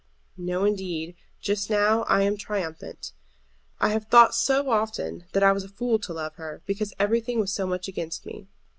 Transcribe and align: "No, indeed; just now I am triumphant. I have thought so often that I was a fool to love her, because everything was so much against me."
"No, 0.39 0.65
indeed; 0.65 1.15
just 1.41 1.69
now 1.69 2.05
I 2.09 2.23
am 2.23 2.35
triumphant. 2.35 3.11
I 3.79 3.89
have 3.89 4.05
thought 4.07 4.33
so 4.33 4.71
often 4.71 5.25
that 5.33 5.43
I 5.43 5.51
was 5.51 5.63
a 5.63 5.69
fool 5.69 5.99
to 5.99 6.13
love 6.13 6.37
her, 6.37 6.63
because 6.65 6.91
everything 6.97 7.39
was 7.39 7.53
so 7.53 7.67
much 7.67 7.87
against 7.87 8.25
me." 8.25 8.47